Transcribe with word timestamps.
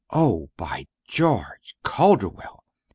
"Oh, 0.09 0.49
by 0.57 0.87
George! 1.07 1.75
Calderwell!" 1.83 2.63